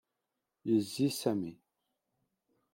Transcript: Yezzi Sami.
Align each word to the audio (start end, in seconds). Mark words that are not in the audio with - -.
Yezzi 0.69 1.07
Sami. 1.19 1.51